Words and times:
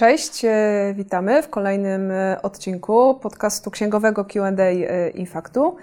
Cześć, 0.00 0.44
e, 0.44 0.94
witamy 0.96 1.42
w 1.42 1.48
kolejnym 1.48 2.10
e, 2.10 2.42
odcinku 2.42 3.14
podcastu 3.14 3.70
księgowego 3.70 4.24
QA 4.24 4.48
e, 4.48 5.10
Infaktu. 5.10 5.76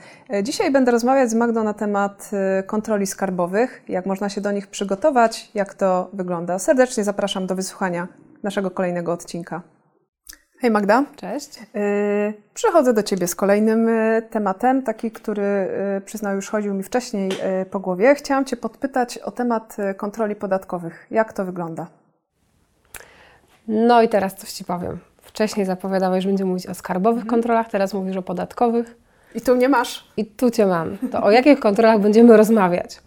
Dzisiaj 0.44 0.72
będę 0.72 0.92
rozmawiać 0.92 1.30
z 1.30 1.34
Magdą 1.34 1.64
na 1.64 1.74
temat 1.74 2.32
kontroli 2.66 3.08
skarbowych, 3.08 3.84
jak 3.88 4.06
można 4.06 4.30
się 4.30 4.42
do 4.42 4.52
nich 4.52 4.68
przygotować, 4.68 5.52
jak 5.54 5.74
to 5.74 6.10
wygląda. 6.14 6.60
Serdecznie 6.60 7.04
zapraszam 7.04 7.48
do 7.48 7.56
wysłuchania 7.56 8.08
naszego 8.44 8.72
kolejnego 8.72 9.14
odcinka. 9.14 9.62
Hej 10.60 10.72
Magda. 10.72 11.04
Cześć. 11.16 11.60
Przychodzę 12.54 12.94
do 12.94 13.04
Ciebie 13.04 13.28
z 13.28 13.36
kolejnym 13.36 13.90
tematem, 14.30 14.84
taki, 14.84 15.12
który 15.12 15.70
przyznał 16.06 16.36
już 16.36 16.50
chodził 16.50 16.74
mi 16.74 16.84
wcześniej 16.84 17.32
po 17.72 17.80
głowie. 17.80 18.16
Chciałam 18.16 18.46
Cię 18.46 18.58
podpytać 18.58 19.18
o 19.18 19.32
temat 19.32 19.78
kontroli 19.98 20.36
podatkowych. 20.36 21.08
Jak 21.12 21.34
to 21.34 21.46
wygląda? 21.46 22.07
No 23.68 24.02
i 24.02 24.10
teraz 24.10 24.36
coś 24.36 24.52
Ci 24.52 24.66
powiem. 24.66 25.00
Wcześniej 25.22 25.66
zapowiadałeś, 25.66 26.24
że 26.24 26.30
będziemy 26.30 26.50
mówić 26.50 26.68
o 26.68 26.74
skarbowych 26.74 27.24
mhm. 27.24 27.30
kontrolach, 27.30 27.70
teraz 27.70 27.94
mówisz 27.94 28.18
o 28.18 28.22
podatkowych. 28.22 28.96
I 29.36 29.42
tu 29.42 29.56
nie 29.56 29.70
masz. 29.70 30.04
I 30.18 30.26
tu 30.26 30.52
Cię 30.52 30.66
mam. 30.66 30.98
To 31.12 31.24
o 31.24 31.32
jakich 31.32 31.60
kontrolach 31.60 32.00
będziemy 32.00 32.38
rozmawiać? 32.38 32.98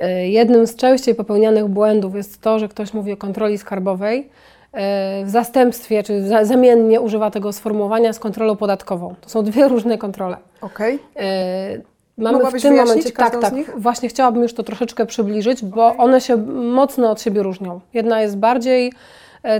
E, 0.00 0.28
jednym 0.28 0.66
z 0.66 0.76
częściej 0.76 1.14
popełnianych 1.14 1.66
błędów 1.66 2.14
jest 2.14 2.40
to, 2.40 2.58
że 2.58 2.68
ktoś 2.68 2.94
mówi 2.94 3.12
o 3.12 3.16
kontroli 3.16 3.58
skarbowej 3.58 4.30
e, 4.72 5.24
w 5.24 5.30
zastępstwie, 5.30 6.02
czy 6.02 6.28
zamiennie 6.42 7.00
używa 7.00 7.30
tego 7.30 7.52
sformułowania 7.52 8.12
z 8.12 8.18
kontrolą 8.18 8.56
podatkową. 8.56 9.14
To 9.20 9.28
są 9.28 9.42
dwie 9.42 9.68
różne 9.68 9.98
kontrole. 9.98 10.36
Okej. 10.60 10.94
Okay. 10.94 11.24
E, 11.24 11.80
mamy 12.18 12.32
Mogłabyś 12.32 12.62
w 12.62 12.66
tym 12.66 12.76
momencie, 12.76 13.10
tak, 13.10 13.40
tak, 13.40 13.54
właśnie 13.76 14.08
chciałabym 14.08 14.42
już 14.42 14.54
to 14.54 14.62
troszeczkę 14.62 15.06
przybliżyć, 15.06 15.64
bo 15.64 15.96
one 15.96 16.20
się 16.20 16.36
mocno 16.46 17.10
od 17.10 17.22
siebie 17.22 17.42
różnią. 17.42 17.80
Jedna 17.94 18.22
jest 18.22 18.36
bardziej 18.36 18.92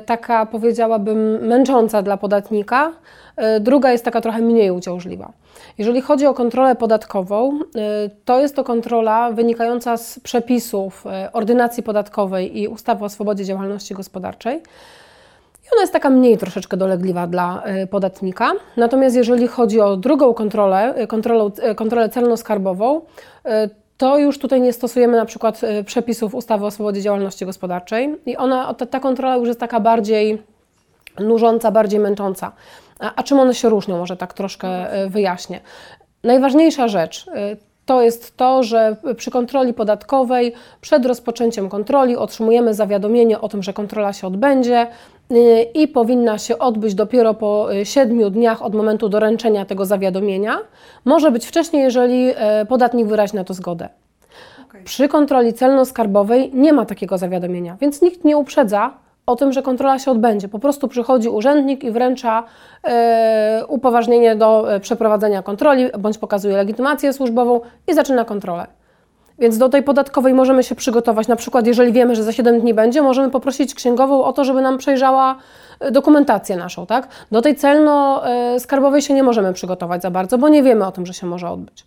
taka 0.07 0.47
powiedziałabym 0.47 1.47
męcząca 1.47 2.03
dla 2.03 2.17
podatnika, 2.17 2.93
e, 3.37 3.61
druga 3.61 3.93
jest 3.93 4.05
taka 4.05 4.21
trochę 4.21 4.43
mniej 4.43 4.71
uciążliwa. 4.71 5.33
Jeżeli 5.79 6.01
chodzi 6.01 6.27
o 6.27 6.35
kontrolę 6.35 6.77
podatkową, 6.77 7.59
e, 7.61 7.61
to 8.25 8.41
jest 8.41 8.57
to 8.57 8.65
kontrola 8.65 9.31
wynikająca 9.33 9.97
z 9.97 10.21
przepisów 10.21 11.05
ordynacji 11.33 11.83
podatkowej 11.83 12.59
i 12.59 12.69
ustawy 12.69 13.05
o 13.05 13.09
swobodzie 13.09 13.45
działalności 13.45 13.95
gospodarczej. 13.95 14.57
I 15.65 15.71
ona 15.73 15.81
jest 15.81 15.93
taka 15.93 16.11
mniej 16.11 16.39
troszeczkę 16.39 16.77
dolegliwa 16.77 17.27
dla 17.27 17.63
podatnika. 17.91 18.53
Natomiast 18.77 19.17
jeżeli 19.17 19.47
chodzi 19.47 19.81
o 19.81 19.97
drugą 19.97 20.35
kontrolę, 20.35 20.95
kontrolę, 21.09 21.51
kontrolę 21.77 22.09
celno-skarbową, 22.09 23.01
to 23.99 24.19
już 24.19 24.39
tutaj 24.39 24.61
nie 24.61 24.73
stosujemy 24.73 25.17
na 25.17 25.25
przykład 25.25 25.65
y, 25.65 25.85
przepisów 25.85 26.35
ustawy 26.35 26.67
o 26.67 26.71
swobodzie 26.71 27.03
działalności 27.03 27.47
gospodarczej 27.47 28.17
i 28.27 28.37
ona, 28.37 28.75
ta, 28.75 29.01
kontrola 29.01 29.37
już 29.37 29.49
jest 29.49 29.61
taka 29.61 29.81
bardziej 29.81 30.43
nużąca, 31.21 31.71
bardziej 31.71 32.01
męcząca. 32.01 32.53
A, 33.01 33.15
a 33.15 33.23
czym 33.23 33.41
one 33.41 33.55
się 33.55 33.69
różnią? 33.69 33.99
Może 33.99 34.17
tak 34.17 34.35
troszkę 34.35 35.03
y, 35.05 35.11
wyjaśnię. 35.11 35.61
Najważniejsza 36.25 36.89
rzecz 36.89 37.27
y, 37.27 37.68
to 37.89 38.03
jest 38.03 38.37
to, 38.37 38.63
że 38.63 38.97
przy 39.17 39.31
kontroli 39.31 39.75
podatkowej 39.75 40.53
przed 40.81 41.07
rozpoczęciem 41.07 41.69
kontroli 41.69 42.17
otrzymujemy 42.17 42.75
zawiadomienie 42.75 43.41
o 43.41 43.49
tym, 43.49 43.63
że 43.63 43.73
kontrola 43.73 44.13
się 44.13 44.27
odbędzie 44.27 44.87
i 45.75 45.89
powinna 45.89 46.39
się 46.39 46.59
odbyć 46.59 46.95
dopiero 46.95 47.35
po 47.35 47.69
7 47.85 48.31
dniach 48.31 48.63
od 48.63 48.75
momentu 48.75 49.09
doręczenia 49.09 49.65
tego 49.65 49.85
zawiadomienia. 49.85 50.59
Może 51.05 51.31
być 51.31 51.47
wcześniej, 51.47 51.83
jeżeli 51.83 52.33
podatnik 52.69 53.07
wyrazi 53.07 53.37
na 53.37 53.45
to 53.45 53.55
zgodę. 53.55 53.89
Przy 54.85 55.09
kontroli 55.09 55.53
celno-skarbowej 55.53 56.55
nie 56.55 56.73
ma 56.73 56.87
takiego 56.87 57.19
zawiadomienia, 57.19 57.77
więc 57.81 58.03
nikt 58.03 58.25
nie 58.25 58.37
uprzedza 58.37 58.95
o 59.29 59.37
tym, 59.37 59.53
że 59.53 59.63
kontrola 59.63 59.99
się 59.99 60.11
odbędzie. 60.11 60.49
Po 60.49 60.59
prostu 60.59 60.89
przychodzi 60.89 61.29
urzędnik 61.29 61.85
i 61.85 61.91
wręcza 61.91 62.45
e, 62.85 63.63
upoważnienie 63.69 64.37
do 64.37 64.75
e, 64.75 64.81
przeprowadzenia 64.81 65.43
kontroli, 65.43 65.85
bądź 65.99 66.19
pokazuje 66.19 66.57
legitymację 66.57 67.13
służbową 67.13 67.61
i 67.89 67.95
zaczyna 67.95 68.25
kontrolę. 68.25 68.67
Więc 69.39 69.59
do 69.59 69.69
tej 69.69 69.83
podatkowej 69.83 70.35
możemy 70.35 70.63
się 70.63 70.75
przygotować. 70.75 71.29
Na 71.29 71.37
przykład, 71.37 71.67
jeżeli 71.67 71.93
wiemy, 71.93 72.17
że 72.17 72.23
za 72.23 72.33
7 72.33 72.61
dni 72.61 72.75
będzie, 72.75 73.03
możemy 73.03 73.31
poprosić 73.31 73.75
księgową 73.75 74.25
o 74.25 74.33
to, 74.33 74.45
żeby 74.45 74.63
nam 74.63 74.79
przejrzała 74.79 75.37
e, 75.81 75.91
dokumentację 75.91 76.57
naszą, 76.57 76.87
tak? 76.87 77.09
Do 77.33 77.43
tej 77.43 77.57
celno-skarbowej 77.57 79.01
się 79.01 79.15
nie 79.15 79.23
możemy 79.23 79.53
przygotować 79.53 80.03
za 80.03 80.11
bardzo, 80.11 80.39
bo 80.39 80.49
nie 80.49 80.63
wiemy 80.63 80.87
o 80.87 80.93
tym, 80.93 81.07
że 81.07 81.15
się 81.15 81.27
może 81.27 81.51
odbyć. 81.51 81.85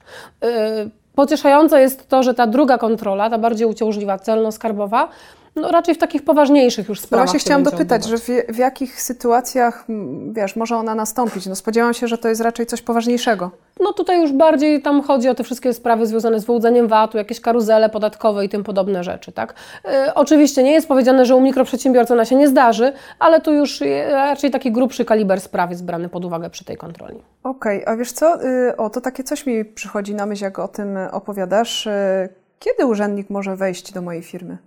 Pocieszające 1.16 1.82
jest 1.82 2.10
to, 2.10 2.24
że 2.24 2.34
ta 2.34 2.48
druga 2.48 2.78
kontrola, 2.78 3.30
ta 3.30 3.38
bardziej 3.38 3.68
uciążliwa, 3.68 4.18
celno-skarbowa, 4.18 5.08
no 5.56 5.72
raczej 5.72 5.96
w 5.96 5.98
takich 5.98 6.24
poważniejszych 6.24 6.90
już 6.90 7.00
sprawach. 7.00 7.26
No 7.26 7.32
właśnie 7.32 7.40
chciałam 7.40 7.64
dopytać, 7.64 8.06
że 8.06 8.18
w, 8.18 8.28
w, 8.50 8.58
jakich 8.58 9.02
sytuacjach, 9.02 9.86
wiesz, 10.32 10.56
może 10.56 10.78
ona 10.78 10.96
nastąpić? 10.96 11.46
No 11.46 11.56
spodziewam 11.56 11.94
się, 11.94 12.08
że 12.08 12.18
to 12.18 12.30
jest 12.30 12.42
raczej 12.42 12.66
coś 12.66 12.82
poważniejszego. 12.82 13.52
No 13.80 13.94
tutaj 13.94 14.22
już 14.22 14.32
bardziej 14.32 14.82
tam 14.82 15.02
chodzi 15.02 15.30
o 15.30 15.36
te 15.36 15.44
wszystkie 15.44 15.74
sprawy 15.74 16.08
związane 16.08 16.40
z 16.40 16.46
wyłudzeniem 16.46 16.88
VAT-u, 16.88 17.18
jakieś 17.18 17.42
karuzele 17.42 17.90
podatkowe 17.90 18.46
i 18.46 18.50
tym 18.50 18.64
podobne 18.64 19.04
rzeczy, 19.04 19.32
tak? 19.32 19.54
Yy, 19.86 20.14
oczywiście 20.14 20.64
nie 20.64 20.72
jest 20.72 20.88
powiedziane, 20.88 21.26
że 21.26 21.36
u 21.36 21.42
mikroprzedsiębiorcy 21.42 22.14
ona 22.14 22.26
się 22.26 22.36
nie 22.36 22.48
zdarzy, 22.48 22.94
ale 23.20 23.42
tu 23.42 23.54
już 23.54 23.84
raczej 24.12 24.52
taki 24.52 24.72
grubszy 24.72 25.06
kaliber 25.06 25.42
spraw 25.42 25.70
jest 25.70 25.86
brany 25.86 26.10
pod 26.10 26.26
uwagę 26.26 26.50
przy 26.50 26.66
tej 26.66 26.78
kontroli. 26.78 27.22
Okej, 27.44 27.82
okay, 27.82 27.94
a 27.94 27.98
wiesz 27.98 28.12
co, 28.12 28.42
yy, 28.42 28.78
o 28.78 28.90
to 28.90 29.02
takie 29.02 29.24
coś 29.24 29.46
mi 29.46 29.66
przychodzi 29.66 30.16
na 30.16 30.26
myśl, 30.26 30.44
jak 30.44 30.60
o 30.60 30.68
tym 30.68 30.98
opowiadasz. 31.12 31.86
Yy, 31.86 32.42
kiedy 32.60 32.86
urzędnik 32.86 33.30
może 33.30 33.56
wejść 33.56 33.92
do 33.94 34.02
mojej 34.02 34.24
firmy? 34.24 34.58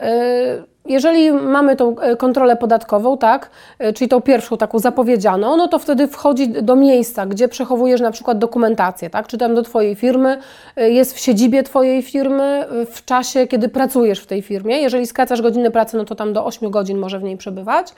E, 0.00 0.70
jeżeli 0.86 1.32
mamy 1.32 1.76
tą 1.76 1.98
e, 1.98 2.16
kontrolę 2.16 2.56
podatkową, 2.56 3.18
tak, 3.18 3.50
e, 3.78 3.92
czyli 3.92 4.08
tą 4.08 4.20
pierwszą 4.20 4.56
taką 4.56 4.78
zapowiedzianą, 4.78 5.56
no 5.56 5.68
to 5.68 5.78
wtedy 5.78 6.08
wchodzi 6.08 6.48
do 6.48 6.76
miejsca, 6.76 7.26
gdzie 7.26 7.48
przechowujesz 7.48 8.00
na 8.00 8.10
przykład 8.10 8.38
dokumentację, 8.38 9.10
tak, 9.10 9.26
czy 9.26 9.38
tam 9.38 9.54
do 9.54 9.62
Twojej 9.62 9.94
firmy, 9.94 10.38
jest 10.76 11.14
w 11.14 11.18
siedzibie 11.18 11.62
Twojej 11.62 12.02
firmy 12.02 12.66
w 12.90 13.04
czasie, 13.04 13.46
kiedy 13.46 13.68
pracujesz 13.68 14.20
w 14.20 14.26
tej 14.26 14.42
firmie. 14.42 14.80
Jeżeli 14.80 15.06
skracasz 15.06 15.42
godziny 15.42 15.70
pracy, 15.70 15.96
no 15.96 16.04
to 16.04 16.14
tam 16.14 16.32
do 16.32 16.44
8 16.44 16.70
godzin 16.70 16.98
może 16.98 17.18
w 17.18 17.22
niej 17.22 17.36
przebywać. 17.36 17.94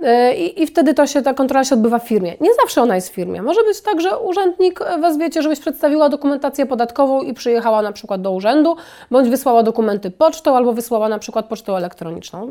E, 0.00 0.34
I, 0.34 0.62
I, 0.62 0.66
wtedy 0.66 0.94
to 0.94 1.06
się, 1.06 1.22
ta 1.22 1.34
kontrola 1.34 1.64
się 1.64 1.74
odbywa 1.74 1.98
w 1.98 2.08
firmie. 2.08 2.34
Nie 2.40 2.54
zawsze 2.54 2.82
ona 2.82 2.94
jest 2.94 3.08
w 3.08 3.12
firmie. 3.12 3.42
Może 3.42 3.64
być 3.64 3.80
tak, 3.80 4.00
że 4.00 4.18
urzędnik 4.18 4.80
wezwiecie, 5.00 5.42
żebyś 5.42 5.60
przedstawiła 5.60 6.08
dokumentację 6.08 6.66
podatkową 6.66 7.22
i 7.22 7.34
przyjechała 7.34 7.82
na 7.82 7.92
przykład 7.92 8.22
do 8.22 8.32
urzędu, 8.32 8.76
bądź 9.10 9.28
wysłała 9.28 9.62
dokumenty 9.62 10.10
pocztą, 10.10 10.56
albo 10.56 10.72
wysłała 10.72 11.08
na 11.08 11.18
przykład 11.18 11.46
pocztą 11.46 11.76
elektroniczną. 11.76 12.48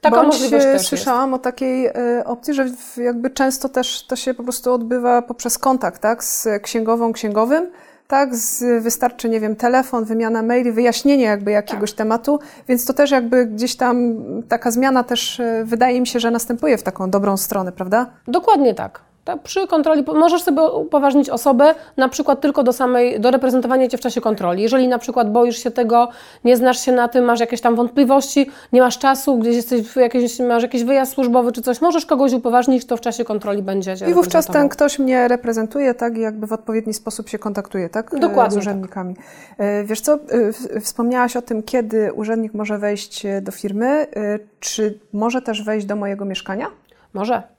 Taka 0.00 0.16
bądź 0.16 0.26
możliwość 0.26 0.64
też 0.64 0.88
słyszałam 0.88 1.30
jest. 1.30 1.40
o 1.40 1.44
takiej 1.44 1.86
y, 1.86 1.92
opcji, 2.24 2.54
że 2.54 2.66
jakby 2.96 3.30
często 3.30 3.68
też 3.68 4.06
to 4.06 4.16
się 4.16 4.34
po 4.34 4.42
prostu 4.42 4.72
odbywa 4.72 5.22
poprzez 5.22 5.58
kontakt 5.58 6.02
tak, 6.02 6.24
z 6.24 6.48
księgową, 6.62 7.12
księgowym 7.12 7.70
tak? 8.08 8.36
Z, 8.36 8.82
wystarczy, 8.82 9.28
nie 9.28 9.40
wiem, 9.40 9.56
telefon, 9.56 10.04
wymiana 10.04 10.42
maili, 10.42 10.72
wyjaśnienie 10.72 11.24
jakby 11.24 11.50
jakiegoś 11.50 11.90
tak. 11.90 11.98
tematu, 11.98 12.38
więc 12.68 12.86
to 12.86 12.94
też 12.94 13.10
jakby 13.10 13.46
gdzieś 13.46 13.76
tam 13.76 14.16
taka 14.48 14.70
zmiana 14.70 15.04
też 15.04 15.40
e, 15.40 15.64
wydaje 15.64 16.00
mi 16.00 16.06
się, 16.06 16.20
że 16.20 16.30
następuje 16.30 16.78
w 16.78 16.82
taką 16.82 17.10
dobrą 17.10 17.36
stronę, 17.36 17.72
prawda? 17.72 18.06
Dokładnie 18.28 18.74
tak. 18.74 19.05
Tak, 19.26 19.42
przy 19.42 19.66
kontroli 19.66 20.04
możesz 20.14 20.42
sobie 20.42 20.62
upoważnić 20.62 21.30
osobę 21.30 21.74
na 21.96 22.08
przykład 22.08 22.40
tylko 22.40 22.62
do 22.62 22.72
samej, 22.72 23.20
do 23.20 23.30
reprezentowania 23.30 23.88
Cię 23.88 23.98
w 23.98 24.00
czasie 24.00 24.20
kontroli. 24.20 24.62
Jeżeli 24.62 24.88
na 24.88 24.98
przykład 24.98 25.32
boisz 25.32 25.62
się 25.62 25.70
tego, 25.70 26.08
nie 26.44 26.56
znasz 26.56 26.80
się 26.80 26.92
na 26.92 27.08
tym, 27.08 27.24
masz 27.24 27.40
jakieś 27.40 27.60
tam 27.60 27.74
wątpliwości, 27.74 28.50
nie 28.72 28.80
masz 28.80 28.98
czasu, 28.98 29.38
gdzieś 29.38 29.56
jesteś, 29.56 29.96
jakieś, 29.96 30.38
masz 30.38 30.62
jakiś 30.62 30.84
wyjazd 30.84 31.12
służbowy 31.12 31.52
czy 31.52 31.62
coś, 31.62 31.80
możesz 31.80 32.06
kogoś 32.06 32.32
upoważnić, 32.32 32.84
to 32.84 32.96
w 32.96 33.00
czasie 33.00 33.24
kontroli 33.24 33.62
będzie 33.62 33.96
Cię 33.96 34.10
I 34.10 34.14
wówczas 34.14 34.46
ten 34.46 34.68
ktoś 34.68 34.98
mnie 34.98 35.28
reprezentuje, 35.28 35.94
tak, 35.94 36.16
i 36.16 36.20
jakby 36.20 36.46
w 36.46 36.52
odpowiedni 36.52 36.94
sposób 36.94 37.28
się 37.28 37.38
kontaktuje, 37.38 37.88
tak? 37.88 38.14
E, 38.14 38.18
Dokładnie. 38.18 38.50
Z 38.50 38.54
tak. 38.54 38.62
urzędnikami. 38.62 39.16
Tak. 39.16 39.86
Wiesz 39.86 40.00
co, 40.00 40.18
wspomniałaś 40.80 41.36
o 41.36 41.42
tym, 41.42 41.62
kiedy 41.62 42.12
urzędnik 42.12 42.54
może 42.54 42.78
wejść 42.78 43.26
do 43.42 43.52
firmy. 43.52 44.06
Czy 44.60 44.98
może 45.12 45.42
też 45.42 45.62
wejść 45.62 45.86
do 45.86 45.96
mojego 45.96 46.24
mieszkania? 46.24 46.66
Może. 47.14 47.55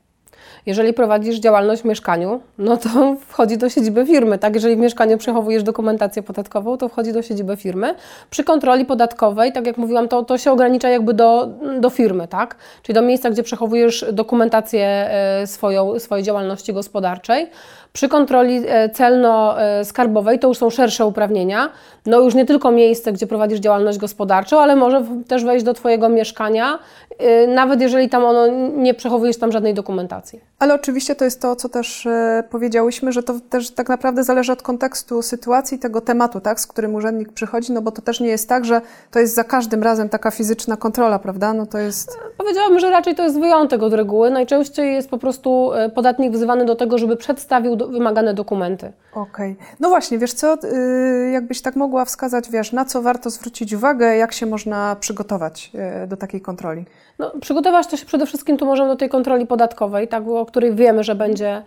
Jeżeli 0.66 0.94
prowadzisz 0.94 1.39
działalność 1.39 1.81
w 1.81 1.86
mieszkaniu, 1.86 2.42
no 2.57 2.78
to 2.78 3.16
wchodzi 3.28 3.57
do 3.57 3.69
siedziby 3.69 4.06
firmy, 4.06 4.38
tak? 4.38 4.56
Jeżeli 4.56 4.75
w 4.75 4.80
mieszkaniu 4.80 5.18
przechowujesz 5.18 5.63
dokumentację 5.63 6.24
podatkową, 6.24 6.78
to 6.78 6.89
wchodzi 6.89 7.13
do 7.13 7.22
siedziby 7.22 7.57
firmy. 7.57 7.95
Przy 8.30 8.44
kontroli 8.44 8.86
podatkowej, 8.86 9.51
tak 9.51 9.68
jak 9.68 9.78
mówiłam, 9.78 10.07
to, 10.07 10.24
to 10.24 10.38
się 10.38 10.51
ogranicza 10.51 10.89
jakby 10.89 11.13
do, 11.13 11.50
do 11.80 11.89
firmy, 11.89 12.28
tak? 12.28 12.56
Czyli 12.84 12.94
do 12.94 13.01
miejsca, 13.01 13.30
gdzie 13.30 13.44
przechowujesz 13.44 14.06
dokumentację 14.12 14.86
e, 14.86 15.48
swoją, 15.48 16.00
swojej 16.00 16.24
działalności 16.24 16.74
gospodarczej. 16.74 17.50
Przy 17.94 18.10
kontroli 18.10 18.63
e, 18.68 18.89
celno-skarbowej 18.89 20.39
to 20.39 20.48
już 20.48 20.57
są 20.57 20.69
szersze 20.69 21.06
uprawnienia. 21.06 21.69
No 22.06 22.19
już 22.19 22.36
nie 22.36 22.45
tylko 22.45 22.72
miejsce, 22.72 23.13
gdzie 23.13 23.28
prowadzisz 23.28 23.60
działalność 23.60 23.98
gospodarczą, 23.98 24.60
ale 24.60 24.75
może 24.75 25.06
też 25.28 25.45
wejść 25.45 25.66
do 25.66 25.74
Twojego 25.74 26.10
mieszkania, 26.10 26.80
e, 27.18 27.48
nawet 27.48 27.81
jeżeli 27.81 28.10
tam 28.10 28.25
ono 28.25 28.48
nie 28.68 28.94
przechowujesz 28.94 29.38
tam 29.38 29.51
żadnej 29.51 29.74
dokumentacji. 29.74 30.42
Ale 30.60 30.74
oczywiście 30.74 31.16
to 31.16 31.25
jest 31.25 31.42
to, 31.42 31.56
co 31.56 31.69
też 31.69 32.06
e, 32.06 32.44
powiedziałyśmy, 32.50 33.12
że 33.12 33.24
to 33.24 33.34
też 33.50 33.72
tak 33.72 33.89
naprawdę 33.89 34.24
zależy 34.24 34.51
od 34.51 34.62
kontekstu 34.62 35.22
sytuacji, 35.22 35.80
tego 35.80 36.01
tematu, 36.01 36.39
tak, 36.39 36.60
z 36.60 36.68
którym 36.68 36.95
urzędnik 36.95 37.34
przychodzi, 37.34 37.72
no 37.72 37.81
bo 37.81 37.92
to 37.92 38.01
też 38.01 38.19
nie 38.19 38.28
jest 38.28 38.50
tak, 38.50 38.66
że 38.66 38.81
to 39.12 39.19
jest 39.19 39.36
za 39.36 39.44
każdym 39.44 39.84
razem 39.84 40.10
taka 40.10 40.31
fizyczna 40.31 40.78
kontrola, 40.78 41.19
prawda? 41.19 41.54
No 41.54 41.66
to 41.66 41.78
jest... 41.78 42.19
Powiedziałabym, 42.38 42.80
że 42.80 42.89
raczej 42.89 43.16
to 43.16 43.24
jest 43.24 43.39
wyjątek 43.39 43.84
od 43.84 43.94
reguły. 43.94 44.30
Najczęściej 44.30 44.94
jest 44.94 45.10
po 45.10 45.18
prostu 45.18 45.72
podatnik 45.95 46.34
wzywany 46.34 46.66
do 46.66 46.75
tego, 46.75 46.98
żeby 46.98 47.18
przedstawił 47.18 47.75
wymagane 47.88 48.34
dokumenty. 48.34 48.92
Okej. 49.12 49.51
Okay. 49.51 49.66
No 49.80 49.89
właśnie, 49.89 50.18
wiesz 50.18 50.34
co, 50.34 50.54
y, 50.54 51.31
jakbyś 51.31 51.62
tak 51.62 51.75
mogła 51.75 52.06
wskazać, 52.06 52.50
wiesz, 52.51 52.72
na 52.72 52.86
co 52.86 53.01
warto 53.01 53.30
zwrócić 53.30 53.74
uwagę, 53.74 54.16
jak 54.16 54.34
się 54.34 54.45
można 54.45 54.95
przygotować 55.00 55.72
y, 56.04 56.07
do 56.07 56.18
takiej 56.18 56.42
kontroli? 56.42 56.86
No, 57.19 57.31
przygotować 57.42 57.88
to 57.88 57.98
się 57.98 58.06
przede 58.06 58.25
wszystkim 58.25 58.57
tu 58.57 58.66
możemy 58.66 58.89
do 58.89 58.95
tej 58.95 59.10
kontroli 59.10 59.45
podatkowej, 59.45 60.07
tak, 60.07 60.28
o 60.28 60.45
której 60.45 60.75
wiemy, 60.75 61.04
że 61.04 61.16
będzie, 61.16 61.63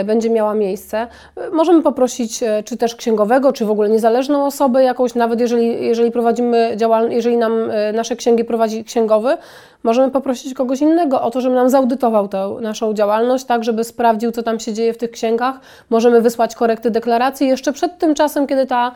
y, 0.00 0.04
będzie 0.04 0.30
miała 0.30 0.54
miejsce. 0.54 1.06
Możemy 1.52 1.82
poprosić 1.82 2.40
czy 2.64 2.76
też 2.76 2.96
księgowego, 2.96 3.52
czy 3.52 3.64
w 3.64 3.70
ogóle 3.70 3.88
niezależną 3.88 4.46
osobę 4.46 4.82
jakąś, 4.82 5.14
nawet 5.14 5.40
jeżeli, 5.40 5.86
jeżeli 5.86 6.10
prowadzimy 6.10 6.72
działalność, 6.76 7.16
jeżeli 7.16 7.36
nam 7.36 7.52
nasze 7.94 8.16
księgi 8.16 8.44
prowadzi 8.44 8.84
księgowy, 8.84 9.36
możemy 9.82 10.10
poprosić 10.10 10.54
kogoś 10.54 10.80
innego 10.80 11.22
o 11.22 11.30
to, 11.30 11.40
żeby 11.40 11.54
nam 11.54 11.70
zaudytował 11.70 12.28
tę 12.28 12.56
naszą 12.60 12.94
działalność, 12.94 13.44
tak, 13.44 13.64
żeby 13.64 13.84
sprawdził, 13.84 14.32
co 14.32 14.42
tam 14.42 14.60
się 14.60 14.72
dzieje 14.72 14.92
w 14.92 14.98
tych 14.98 15.10
księgach. 15.10 15.51
Możemy 15.90 16.20
wysłać 16.20 16.54
korekty 16.54 16.90
deklaracji 16.90 17.48
jeszcze 17.48 17.72
przed 17.72 17.98
tym 17.98 18.14
czasem, 18.14 18.46
kiedy 18.46 18.66
ta 18.66 18.92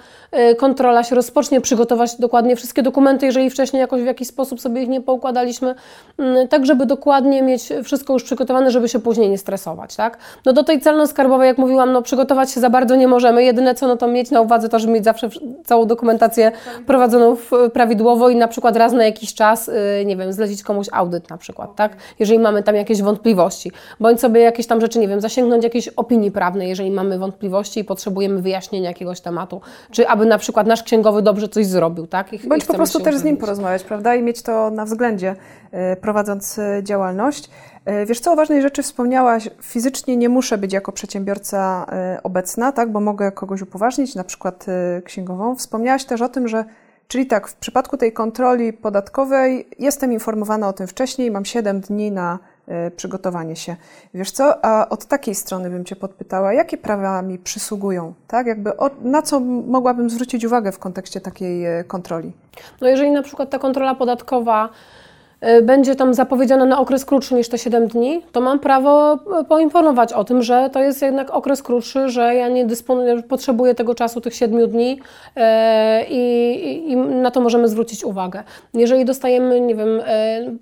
y, 0.50 0.54
kontrola 0.54 1.04
się 1.04 1.14
rozpocznie, 1.14 1.60
przygotować 1.60 2.14
dokładnie 2.14 2.56
wszystkie 2.56 2.82
dokumenty, 2.82 3.26
jeżeli 3.26 3.50
wcześniej 3.50 3.80
jakoś 3.80 4.02
w 4.02 4.06
jakiś 4.06 4.28
sposób 4.28 4.60
sobie 4.60 4.82
ich 4.82 4.88
nie 4.88 5.00
poukładaliśmy, 5.00 5.74
mm, 6.18 6.48
tak 6.48 6.66
żeby 6.66 6.86
dokładnie 6.86 7.42
mieć 7.42 7.68
wszystko 7.84 8.12
już 8.12 8.22
przygotowane, 8.22 8.70
żeby 8.70 8.88
się 8.88 8.98
później 8.98 9.30
nie 9.30 9.38
stresować, 9.38 9.96
tak. 9.96 10.18
No 10.44 10.52
do 10.52 10.64
tej 10.64 10.80
celno-skarbowej, 10.80 11.46
jak 11.46 11.58
mówiłam, 11.58 11.92
no 11.92 12.02
przygotować 12.02 12.50
się 12.50 12.60
za 12.60 12.70
bardzo 12.70 12.96
nie 12.96 13.08
możemy. 13.08 13.44
Jedyne 13.44 13.74
co, 13.74 13.86
no 13.86 13.96
to 13.96 14.08
mieć 14.08 14.30
na 14.30 14.40
uwadze 14.40 14.68
to, 14.68 14.78
żeby 14.78 14.92
mieć 14.92 15.04
zawsze 15.04 15.28
całą 15.64 15.86
dokumentację 15.86 16.52
prowadzoną 16.86 17.36
prawidłowo 17.72 18.28
i 18.28 18.36
na 18.36 18.48
przykład 18.48 18.76
raz 18.76 18.92
na 18.92 19.04
jakiś 19.04 19.34
czas, 19.34 19.68
y, 19.68 20.04
nie 20.06 20.16
wiem, 20.16 20.32
zlecić 20.32 20.62
komuś 20.62 20.86
audyt 20.92 21.30
na 21.30 21.38
przykład, 21.38 21.76
tak? 21.76 21.96
Jeżeli 22.18 22.38
mamy 22.38 22.62
tam 22.62 22.76
jakieś 22.76 23.02
wątpliwości, 23.02 23.72
bądź 24.00 24.20
sobie 24.20 24.40
jakieś 24.40 24.66
tam 24.66 24.80
rzeczy, 24.80 24.98
nie 24.98 25.08
wiem, 25.08 25.20
zasięgnąć 25.20 25.64
jakiejś 25.64 25.88
opinii 25.88 26.30
prawnej, 26.30 26.45
jeżeli 26.54 26.90
mamy 26.90 27.19
wątpliwości 27.19 27.81
i 27.81 27.84
potrzebujemy 27.84 28.43
wyjaśnienia 28.43 28.88
jakiegoś 28.88 29.20
tematu, 29.20 29.60
czy 29.90 30.08
aby 30.08 30.26
na 30.26 30.38
przykład 30.38 30.66
nasz 30.66 30.82
księgowy 30.82 31.22
dobrze 31.22 31.48
coś 31.48 31.66
zrobił, 31.66 32.06
tak? 32.06 32.32
I, 32.32 32.48
bądź 32.48 32.64
i 32.64 32.66
po 32.66 32.75
prostu 32.75 33.00
też 33.00 33.16
z 33.16 33.25
nim 33.25 33.37
porozmawiać, 33.37 33.84
prawda? 33.84 34.14
I 34.14 34.22
mieć 34.22 34.43
to 34.43 34.70
na 34.70 34.84
względzie, 34.84 35.37
e, 35.70 35.96
prowadząc 35.96 36.58
e, 36.58 36.81
działalność. 36.82 37.50
E, 37.84 38.06
wiesz 38.06 38.20
co, 38.20 38.32
o 38.32 38.37
ważnej 38.37 38.62
rzeczy 38.62 38.82
wspomniałaś, 38.82 39.48
fizycznie 39.62 40.16
nie 40.16 40.28
muszę 40.28 40.58
być 40.58 40.72
jako 40.72 40.93
przedsiębiorca 40.93 41.87
obecna, 42.22 42.72
tak, 42.72 42.92
bo 42.92 43.00
mogę 43.00 43.32
kogoś 43.32 43.62
upoważnić, 43.62 44.14
na 44.14 44.25
przykład 44.25 44.66
księgową. 45.04 45.56
Wspomniałaś 45.56 46.04
też 46.04 46.22
o 46.22 46.28
tym, 46.28 46.49
że 46.49 46.64
Czyli 47.08 47.26
tak, 47.26 47.49
w 47.49 47.54
przypadku 47.54 47.96
tej 47.96 48.12
kontroli 48.12 48.72
podatkowej 48.72 49.69
jestem 49.78 50.12
informowana 50.12 50.69
o 50.69 50.72
tym 50.72 50.87
wcześniej, 50.87 51.31
mam 51.31 51.44
7 51.44 51.81
dni 51.81 52.12
na 52.12 52.38
przygotowanie 52.96 53.56
się. 53.56 53.76
Wiesz 54.14 54.30
co, 54.30 54.64
a 54.64 54.88
od 54.88 55.04
takiej 55.04 55.34
strony 55.34 55.70
bym 55.70 55.84
Cię 55.84 55.96
podpytała, 55.96 56.52
jakie 56.52 56.76
prawa 56.78 57.22
mi 57.22 57.38
przysługują, 57.38 58.14
tak? 58.28 58.46
Jakby 58.46 58.76
o, 58.76 58.90
na 59.02 59.22
co 59.22 59.40
mogłabym 59.40 60.10
zwrócić 60.10 60.44
uwagę 60.44 60.72
w 60.72 60.78
kontekście 60.78 61.20
takiej 61.20 61.80
y, 61.80 61.84
kontroli? 61.84 62.32
No 62.80 62.88
jeżeli 62.88 63.10
na 63.10 63.22
przykład 63.22 63.50
ta 63.50 63.58
kontrola 63.58 63.94
podatkowa 63.94 64.68
będzie 65.62 65.96
tam 65.96 66.14
zapowiedziana 66.14 66.64
na 66.64 66.81
okres 66.81 67.04
krótszy 67.04 67.34
niż 67.34 67.48
te 67.48 67.58
7 67.58 67.88
dni, 67.88 68.22
to 68.32 68.40
mam 68.40 68.58
prawo 68.58 69.14
y, 69.14 69.44
poinformować 69.44 70.12
o 70.12 70.25
tym, 70.25 70.43
że 70.43 70.70
to 70.72 70.81
jest 70.81 71.02
jednak 71.02 71.31
okres 71.31 71.62
krótszy, 71.62 72.08
że 72.08 72.34
ja 72.34 72.48
nie 72.48 72.66
dysponuję, 72.66 73.22
potrzebuję 73.22 73.75
tego 73.75 73.94
czasu, 73.94 74.20
tych 74.20 74.34
7 74.34 74.70
dni 74.70 75.00
y, 75.37 75.40
i, 76.08 76.93
i 76.93 76.96
na 76.96 77.31
to 77.31 77.40
możemy 77.40 77.69
zwrócić 77.69 78.04
uwagę. 78.04 78.43
Jeżeli 78.75 79.04
dostajemy, 79.04 79.60
nie 79.60 79.75
wiem, 79.75 80.00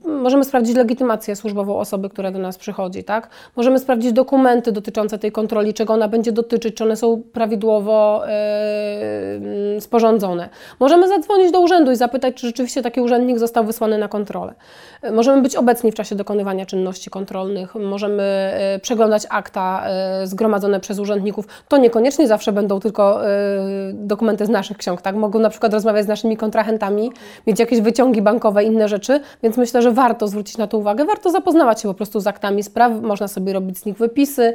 możemy 0.05 0.45
sprawdzić 0.45 0.77
legitymację 0.77 1.37
służbową 1.37 1.79
osoby, 1.79 2.09
która 2.09 2.31
do 2.31 2.39
nas 2.39 2.59
przychodzi, 2.59 3.05
tak? 3.05 3.29
Możemy 3.57 3.79
sprawdzić 3.79 4.13
dokumenty 4.13 4.73
dotyczące 4.73 5.19
tej 5.19 5.33
kontroli, 5.33 5.75
czego 5.75 5.93
ona 5.93 6.09
będzie 6.09 6.33
dotyczyć, 6.33 6.75
czy 6.75 6.85
one 6.85 6.97
są 6.97 7.23
prawidłowo 7.33 8.23
sporządzone. 9.81 10.49
Możemy 10.81 11.09
zadzwonić 11.09 11.53
do 11.53 11.61
urzędu 11.61 11.93
i 11.93 11.97
zapytać, 11.97 12.35
czy 12.35 12.47
rzeczywiście 12.47 12.83
taki 12.83 13.01
urzędnik 13.01 13.39
został 13.39 13.65
wysłany 13.65 13.99
na 13.99 14.09
kontrolę. 14.09 14.55
Możemy 15.13 15.43
być 15.43 15.57
obecni 15.57 15.93
w 15.93 15.95
czasie 15.95 16.15
dokonywania 16.15 16.67
czynności 16.67 17.11
kontrolnych, 17.11 17.75
możemy 17.75 18.23
e, 18.23 18.79
przeglądać 18.79 19.23
akta 19.31 19.85
e, 19.87 20.27
zgromadzone 20.27 20.81
przez 20.81 20.99
urzędników. 20.99 21.47
To 21.69 21.77
niekoniecznie 21.77 22.29
zawsze 22.29 22.53
będą 22.53 22.81
tylko 22.81 23.29
e, 23.29 23.31
dokumenty 23.93 24.47
z 24.47 24.49
naszych 24.49 24.77
ksiąg, 24.77 25.03
tak? 25.03 25.17
Mogą 25.17 25.39
na 25.39 25.51
przykład 25.51 25.73
rozmawiać 25.73 26.05
z 26.05 26.09
naszymi 26.09 26.37
kontrahentami, 26.37 27.13
mieć 27.47 27.61
jakieś 27.61 27.81
wyciągi 27.81 28.23
bankowe, 28.23 28.65
inne 28.65 28.89
rzeczy, 28.89 29.21
więc 29.43 29.57
myślę, 29.57 29.83
że 29.83 29.93
warto 29.93 30.29
zwrócić 30.29 30.59
na 30.59 30.67
to 30.67 30.79
uwagę, 30.79 31.05
warto 31.05 31.31
zapoznawać 31.31 31.81
się 31.81 31.89
po 31.89 31.95
prostu 31.95 32.21
z 32.21 32.27
aktami 32.27 32.63
spraw, 32.63 32.93
można 33.03 33.29
sobie 33.29 33.53
robić 33.53 33.79
z 33.79 33.85
nich 33.85 33.97
wypisy. 33.97 34.55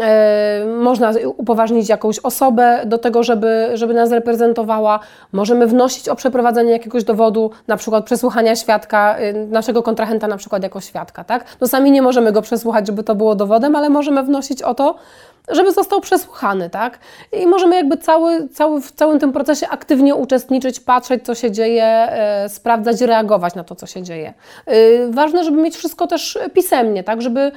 E, 0.00 0.64
można 0.78 1.12
upoważnić 1.36 1.88
jakąś 1.88 2.18
osobę 2.18 2.82
do 2.86 2.98
tego, 2.98 3.22
żeby, 3.22 3.70
żeby 3.74 3.94
nas 3.94 4.10
reprezentowała. 4.10 5.00
Możemy 5.32 5.66
wnosić 5.66 6.08
o 6.08 6.16
przeprowadzenie 6.16 6.72
jakiegoś 6.72 7.04
dowodu, 7.04 7.50
na 7.68 7.76
przykład 7.76 8.04
przesłuchania 8.04 8.56
świadka, 8.56 9.16
y, 9.20 9.46
naszego 9.46 9.82
kontrahenta 9.82 10.28
na 10.28 10.36
przykład 10.36 10.62
jako 10.62 10.80
świadka. 10.80 11.24
Tak? 11.24 11.44
No 11.60 11.66
sami 11.66 11.90
nie 11.90 12.02
możemy 12.02 12.32
go 12.32 12.42
przesłuchać, 12.42 12.86
żeby 12.86 13.02
to 13.02 13.14
było 13.14 13.34
dowodem, 13.34 13.76
ale 13.76 13.90
możemy 13.90 14.22
wnosić 14.22 14.62
o 14.62 14.74
to, 14.74 14.94
żeby 15.48 15.72
został 15.72 16.00
przesłuchany, 16.00 16.70
tak? 16.70 16.98
I 17.32 17.46
możemy 17.46 17.76
jakby 17.76 17.96
cały, 17.96 18.48
cały, 18.48 18.80
w 18.80 18.92
całym 18.92 19.18
tym 19.18 19.32
procesie 19.32 19.68
aktywnie 19.68 20.14
uczestniczyć, 20.14 20.80
patrzeć, 20.80 21.24
co 21.24 21.34
się 21.34 21.50
dzieje, 21.50 21.84
e, 21.84 22.48
sprawdzać, 22.48 23.00
reagować 23.00 23.54
na 23.54 23.64
to, 23.64 23.74
co 23.74 23.86
się 23.86 24.02
dzieje. 24.02 24.34
E, 24.66 24.74
ważne, 25.10 25.44
żeby 25.44 25.62
mieć 25.62 25.76
wszystko 25.76 26.06
też 26.06 26.38
pisemnie, 26.54 27.04
tak? 27.04 27.22
Żeby 27.22 27.40
e, 27.40 27.52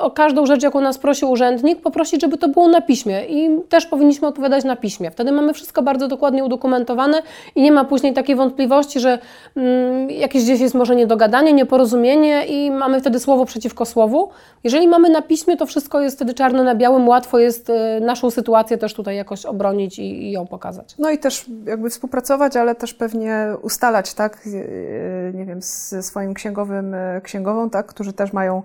o 0.00 0.10
każdą 0.10 0.46
rzecz, 0.46 0.62
jaką 0.62 0.80
nas 0.80 0.98
prosi 0.98 1.24
urzędnik, 1.24 1.80
poprosić, 1.80 2.20
żeby 2.20 2.38
to 2.38 2.48
było 2.48 2.68
na 2.68 2.80
piśmie 2.80 3.24
i 3.26 3.60
też 3.68 3.86
powinniśmy 3.86 4.28
odpowiadać 4.28 4.64
na 4.64 4.76
piśmie. 4.76 5.10
Wtedy 5.10 5.32
mamy 5.32 5.54
wszystko 5.54 5.82
bardzo 5.82 6.08
dokładnie 6.08 6.44
udokumentowane 6.44 7.22
i 7.54 7.62
nie 7.62 7.72
ma 7.72 7.84
później 7.84 8.12
takiej 8.12 8.36
wątpliwości, 8.36 9.00
że 9.00 9.18
mm, 9.56 10.10
jakieś 10.10 10.44
gdzieś 10.44 10.60
jest 10.60 10.74
może 10.74 10.96
niedogadanie, 10.96 11.52
nieporozumienie 11.52 12.46
i 12.46 12.70
mamy 12.70 13.00
wtedy 13.00 13.20
słowo 13.20 13.44
przeciwko 13.44 13.84
słowu. 13.84 14.28
Jeżeli 14.64 14.88
mamy 14.88 15.10
na 15.10 15.22
piśmie, 15.22 15.56
to 15.56 15.66
wszystko 15.66 16.00
jest 16.00 16.16
wtedy 16.16 16.34
czarno 16.34 16.64
na 16.64 16.74
białym, 16.74 17.07
łatwo 17.08 17.38
jest 17.38 17.70
y, 17.70 18.00
naszą 18.00 18.30
sytuację 18.30 18.78
też 18.78 18.94
tutaj 18.94 19.16
jakoś 19.16 19.46
obronić 19.46 19.98
i, 19.98 20.22
i 20.22 20.32
ją 20.32 20.46
pokazać. 20.46 20.94
No 20.98 21.10
i 21.10 21.18
też 21.18 21.46
jakby 21.64 21.90
współpracować, 21.90 22.56
ale 22.56 22.74
też 22.74 22.94
pewnie 22.94 23.54
ustalać, 23.62 24.14
tak, 24.14 24.46
y, 24.46 24.50
y, 24.50 25.32
nie 25.34 25.46
wiem, 25.46 25.62
ze 25.62 26.02
swoim 26.02 26.34
księgowym, 26.34 26.96
księgową, 27.22 27.70
tak, 27.70 27.86
którzy 27.86 28.12
też 28.12 28.32
mają 28.32 28.62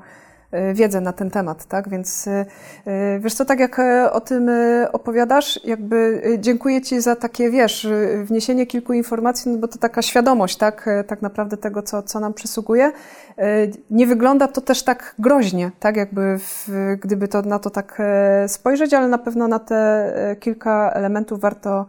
wiedzę 0.73 1.01
na 1.01 1.13
ten 1.13 1.31
temat, 1.31 1.65
tak? 1.65 1.89
Więc 1.89 2.27
e, 2.27 2.45
e, 2.85 3.19
wiesz 3.19 3.33
co, 3.33 3.45
tak 3.45 3.59
jak 3.59 3.81
o 4.11 4.21
tym 4.21 4.49
opowiadasz, 4.91 5.59
jakby 5.63 6.21
dziękuję 6.39 6.81
Ci 6.81 7.01
za 7.01 7.15
takie, 7.15 7.51
wiesz, 7.51 7.87
wniesienie 8.23 8.65
kilku 8.65 8.93
informacji, 8.93 9.51
no 9.51 9.57
bo 9.57 9.67
to 9.67 9.77
taka 9.77 10.01
świadomość, 10.01 10.57
tak? 10.57 10.89
Tak 11.07 11.21
naprawdę 11.21 11.57
tego, 11.57 11.81
co, 11.81 12.03
co 12.03 12.19
nam 12.19 12.33
przysługuje. 12.33 12.91
Nie 13.91 14.07
wygląda 14.07 14.47
to 14.47 14.61
też 14.61 14.83
tak 14.83 15.15
groźnie, 15.19 15.71
tak? 15.79 15.97
Jakby 15.97 16.39
w, 16.39 16.69
gdyby 17.01 17.27
to 17.27 17.41
na 17.41 17.59
to 17.59 17.69
tak 17.69 18.01
spojrzeć, 18.47 18.93
ale 18.93 19.07
na 19.07 19.17
pewno 19.17 19.47
na 19.47 19.59
te 19.59 20.35
kilka 20.39 20.91
elementów 20.93 21.39
warto 21.39 21.85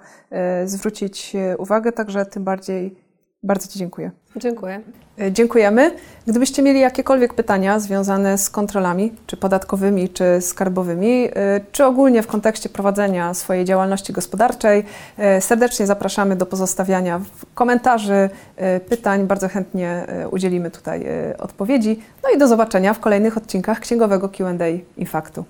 zwrócić 0.65 1.37
uwagę, 1.59 1.93
także 1.93 2.27
tym 2.27 2.45
bardziej 2.45 3.04
bardzo 3.45 3.69
Ci 3.69 3.79
dziękuję. 3.79 4.11
Dziękuję. 4.37 4.81
E, 5.21 5.33
dziękujemy. 5.33 5.91
Gdybyście 6.27 6.63
mieli 6.63 6.81
jakiekolwiek 6.81 7.35
pytania 7.35 7.81
związane 7.81 8.39
z 8.39 8.51
kontrolami, 8.51 9.13
czy 9.27 9.37
podatkowymi, 9.37 10.09
czy 10.09 10.41
skarbowymi, 10.41 11.29
e, 11.35 11.61
czy 11.73 11.85
ogólnie 11.85 12.23
w 12.23 12.27
kontekście 12.27 12.69
prowadzenia 12.69 13.35
swojej 13.35 13.65
działalności 13.65 14.13
gospodarczej, 14.13 14.85
e, 15.19 15.41
serdecznie 15.41 15.87
zapraszamy 15.87 16.37
do 16.37 16.47
pozostawiania 16.47 17.21
komentarzy, 17.55 18.31
pytań. 18.89 19.27
Bardzo 19.27 19.49
chętnie 19.49 20.07
udzielimy 20.31 20.71
tutaj 20.71 21.07
odpowiedzi. 21.39 22.01
No 22.23 22.31
i 22.31 22.39
do 22.39 22.49
zobaczenia 22.49 22.95
w 22.95 23.01
kolejnych 23.01 23.37
odcinkach 23.37 23.81
Księgowego 23.81 24.29
QA 24.29 24.53
Infaktu. 24.97 25.45